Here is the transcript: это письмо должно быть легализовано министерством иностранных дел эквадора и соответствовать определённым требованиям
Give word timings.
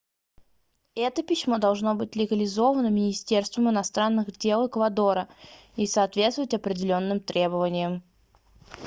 это 0.95 1.21
письмо 1.21 1.59
должно 1.59 1.93
быть 1.93 2.15
легализовано 2.15 2.87
министерством 2.89 3.69
иностранных 3.69 4.31
дел 4.35 4.65
эквадора 4.65 5.27
и 5.75 5.85
соответствовать 5.85 6.55
определённым 6.55 7.19
требованиям 7.19 8.01